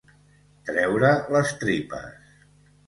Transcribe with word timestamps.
Treure 0.69 1.13
les 1.37 1.55
tripes. 1.63 2.37